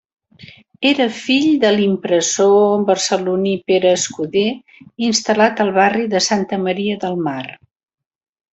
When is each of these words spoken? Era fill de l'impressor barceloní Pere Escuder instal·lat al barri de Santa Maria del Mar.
Era 0.91 1.05
fill 1.17 1.51
de 1.63 1.69
l'impressor 1.75 2.81
barceloní 2.87 3.53
Pere 3.73 3.91
Escuder 3.99 4.47
instal·lat 5.11 5.63
al 5.67 5.71
barri 5.79 6.09
de 6.17 6.23
Santa 6.31 6.61
Maria 6.67 7.01
del 7.07 7.23
Mar. 7.29 7.41